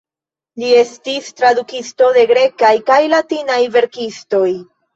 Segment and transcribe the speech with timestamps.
[0.61, 4.47] Li estis tradukisto el grekaj kaj latinaj verkistoj.